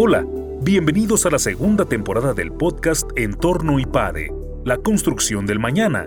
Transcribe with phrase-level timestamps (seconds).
[0.00, 0.24] Hola,
[0.62, 4.32] bienvenidos a la segunda temporada del podcast Entorno IPADE,
[4.64, 6.06] la construcción del mañana,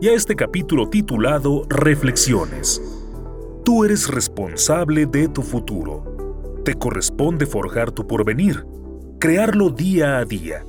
[0.00, 2.80] y a este capítulo titulado Reflexiones.
[3.62, 6.62] Tú eres responsable de tu futuro.
[6.64, 8.64] Te corresponde forjar tu porvenir,
[9.20, 10.64] crearlo día a día.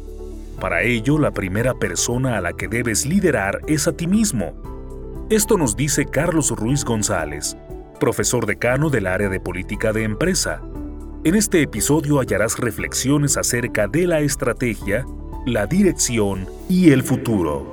[0.60, 4.52] Para ello, la primera persona a la que debes liderar es a ti mismo.
[5.30, 7.56] Esto nos dice Carlos Ruiz González,
[8.02, 10.62] profesor decano del área de política de empresa.
[11.28, 15.06] En este episodio hallarás reflexiones acerca de la estrategia,
[15.46, 17.64] la dirección y el futuro.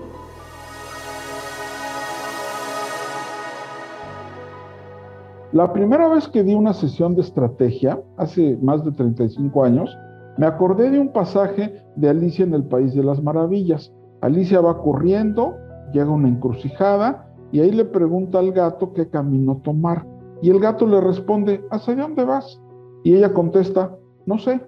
[5.52, 9.96] La primera vez que di una sesión de estrategia, hace más de 35 años,
[10.36, 13.92] me acordé de un pasaje de Alicia en el País de las Maravillas.
[14.20, 15.54] Alicia va corriendo,
[15.92, 20.04] llega a una encrucijada y ahí le pregunta al gato qué camino tomar.
[20.42, 22.60] Y el gato le responde, ¿hacia dónde vas?
[23.04, 24.60] Y ella contesta, no sé.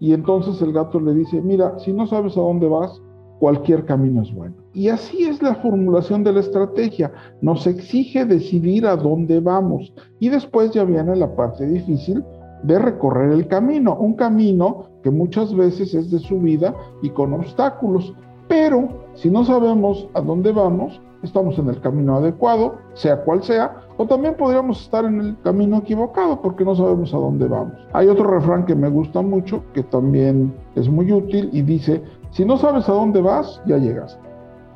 [0.00, 3.00] Y entonces el gato le dice, mira, si no sabes a dónde vas,
[3.38, 4.54] cualquier camino es bueno.
[4.72, 7.12] Y así es la formulación de la estrategia.
[7.40, 9.92] Nos exige decidir a dónde vamos.
[10.18, 12.24] Y después ya viene la parte difícil
[12.62, 13.94] de recorrer el camino.
[13.96, 18.14] Un camino que muchas veces es de subida y con obstáculos.
[18.48, 23.76] Pero si no sabemos a dónde vamos, estamos en el camino adecuado, sea cual sea,
[23.96, 27.74] o también podríamos estar en el camino equivocado porque no sabemos a dónde vamos.
[27.92, 32.44] Hay otro refrán que me gusta mucho, que también es muy útil y dice, si
[32.44, 34.18] no sabes a dónde vas, ya llegas.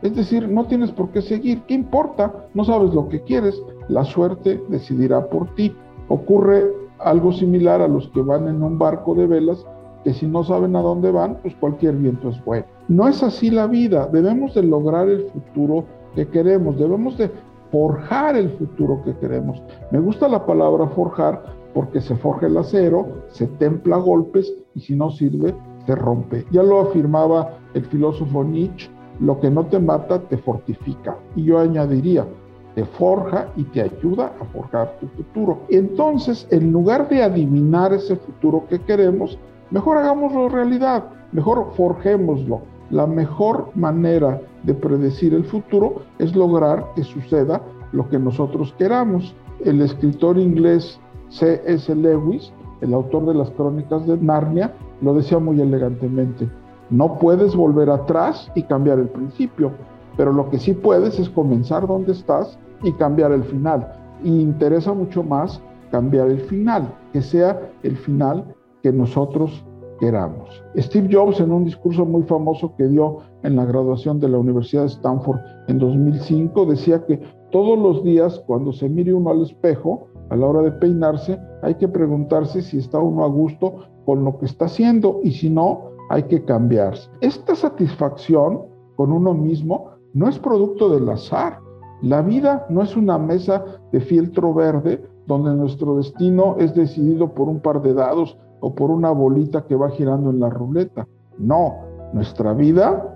[0.03, 1.63] Es decir, no tienes por qué seguir.
[1.63, 2.33] ¿Qué importa?
[2.55, 3.61] No sabes lo que quieres.
[3.89, 5.75] La suerte decidirá por ti.
[6.09, 9.65] Ocurre algo similar a los que van en un barco de velas,
[10.05, 12.67] que si no saben a dónde van, pues cualquier viento es bueno.
[12.89, 14.09] No es así la vida.
[14.13, 15.85] Debemos de lograr el futuro
[16.17, 16.77] que queremos.
[16.77, 17.31] Debemos de
[17.71, 19.63] forjar el futuro que queremos.
[19.93, 24.81] Me gusta la palabra forjar porque se forja el acero, se templa a golpes y
[24.81, 26.45] si no sirve, se rompe.
[26.51, 31.17] Ya lo afirmaba el filósofo Nietzsche, lo que no te mata te fortifica.
[31.37, 32.27] Y yo añadiría,
[32.75, 35.61] te forja y te ayuda a forjar tu futuro.
[35.69, 39.39] Entonces, en lugar de adivinar ese futuro que queremos,
[39.71, 42.76] mejor hagámoslo realidad, mejor forjémoslo.
[42.91, 47.61] La mejor manera de predecir el futuro es lograr que suceda
[47.93, 49.35] lo que nosotros queramos.
[49.65, 51.95] El escritor inglés C.S.
[51.95, 56.49] Lewis, el autor de las crónicas de Narnia, lo decía muy elegantemente.
[56.91, 59.73] No puedes volver atrás y cambiar el principio,
[60.17, 63.93] pero lo que sí puedes es comenzar donde estás y cambiar el final.
[64.23, 65.61] Y interesa mucho más
[65.91, 69.65] cambiar el final, que sea el final que nosotros
[69.99, 70.49] queramos.
[70.77, 74.83] Steve Jobs en un discurso muy famoso que dio en la graduación de la Universidad
[74.83, 77.21] de Stanford en 2005 decía que
[77.51, 81.75] todos los días cuando se mire uno al espejo, a la hora de peinarse, hay
[81.77, 83.75] que preguntarse si está uno a gusto
[84.05, 87.09] con lo que está haciendo y si no, hay que cambiarse.
[87.21, 88.63] Esta satisfacción
[88.97, 91.59] con uno mismo no es producto del azar.
[92.03, 97.49] La vida no es una mesa de fieltro verde donde nuestro destino es decidido por
[97.49, 101.07] un par de dados o por una bolita que va girando en la ruleta.
[101.39, 101.77] No,
[102.13, 103.15] nuestra vida,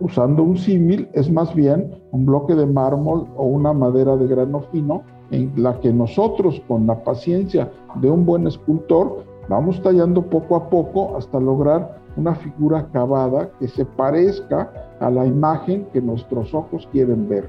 [0.00, 4.60] usando un símil, es más bien un bloque de mármol o una madera de grano
[4.72, 10.56] fino en la que nosotros, con la paciencia de un buen escultor, vamos tallando poco
[10.56, 14.70] a poco hasta lograr una figura acabada que se parezca
[15.00, 17.48] a la imagen que nuestros ojos quieren ver.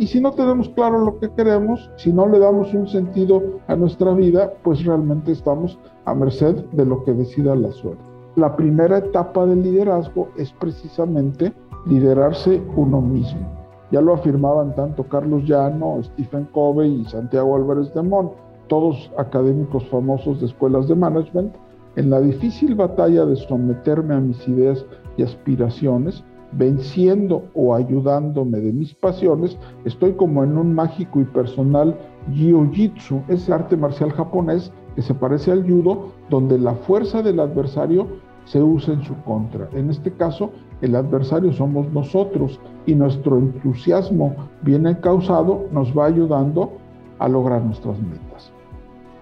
[0.00, 3.76] Y si no tenemos claro lo que queremos, si no le damos un sentido a
[3.76, 8.02] nuestra vida, pues realmente estamos a merced de lo que decida la suerte.
[8.36, 11.52] La primera etapa del liderazgo es precisamente
[11.84, 13.46] liderarse uno mismo.
[13.92, 18.30] Ya lo afirmaban tanto Carlos Llano, Stephen Covey y Santiago Álvarez de Mon,
[18.68, 21.54] todos académicos famosos de escuelas de management,
[21.96, 24.82] en la difícil batalla de someterme a mis ideas
[25.18, 31.96] y aspiraciones, venciendo o ayudándome de mis pasiones, estoy como en un mágico y personal
[32.32, 38.06] jiu-jitsu, ese arte marcial japonés que se parece al judo, donde la fuerza del adversario
[38.44, 39.68] se usa en su contra.
[39.72, 40.50] En este caso,
[40.80, 46.72] el adversario somos nosotros y nuestro entusiasmo bien causado nos va ayudando
[47.18, 48.52] a lograr nuestras metas.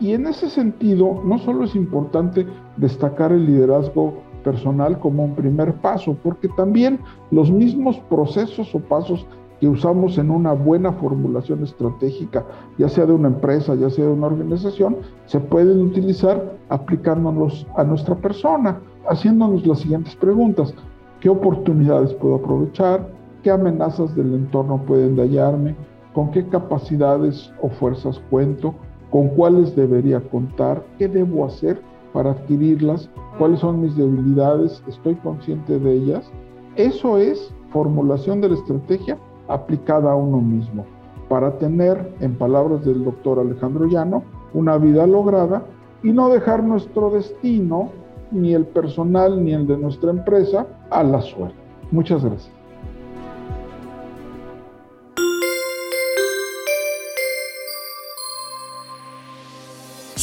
[0.01, 2.47] Y en ese sentido, no solo es importante
[2.77, 4.15] destacar el liderazgo
[4.45, 7.01] personal como un primer paso, porque también
[7.31, 9.27] los mismos procesos o pasos
[9.61, 12.45] que usamos en una buena formulación estratégica,
[12.79, 14.97] ya sea de una empresa, ya sea de una organización,
[15.27, 20.75] se pueden utilizar aplicándonos a nuestra persona, haciéndonos las siguientes preguntas.
[21.21, 23.09] ¿Qué oportunidades puedo aprovechar?
[23.43, 25.75] ¿Qué amenazas del entorno pueden dañarme?
[26.13, 28.75] ¿Con qué capacidades o fuerzas cuento?
[29.11, 30.85] ¿Con cuáles debería contar?
[30.99, 31.81] ¿Qué debo hacer
[32.19, 36.29] para adquirirlas, cuáles son mis debilidades, estoy consciente de ellas.
[36.75, 39.17] Eso es formulación de la estrategia
[39.47, 40.85] aplicada a uno mismo,
[41.29, 45.63] para tener, en palabras del doctor Alejandro Llano, una vida lograda
[46.03, 47.91] y no dejar nuestro destino,
[48.33, 51.55] ni el personal, ni el de nuestra empresa, a la suerte.
[51.93, 52.58] Muchas gracias.